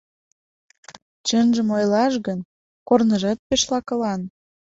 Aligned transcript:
Чынжым 1.27 1.67
ойлаш 1.77 2.13
гын, 2.25 2.39
корныжат 2.87 3.39
пеш 3.47 3.61
лакылан. 3.71 4.21